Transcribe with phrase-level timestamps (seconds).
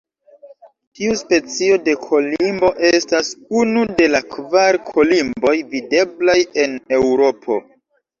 [0.99, 3.29] Tiu specio de kolimbo estas
[3.63, 7.59] unu de la kvar kolimboj videblaj en Eŭropo.